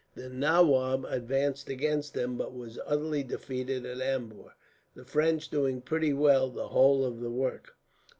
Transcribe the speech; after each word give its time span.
"The 0.15 0.29
nawab 0.29 1.05
advanced 1.07 1.69
against 1.69 2.15
them, 2.15 2.35
but 2.35 2.55
was 2.55 2.79
utterly 2.87 3.21
defeated 3.21 3.85
at 3.85 4.01
Ambur, 4.01 4.55
the 4.95 5.05
French 5.05 5.47
doing 5.49 5.79
pretty 5.81 6.11
well 6.11 6.49
the 6.49 6.69
whole 6.69 7.05
of 7.05 7.19
the 7.19 7.29
work. 7.29 7.75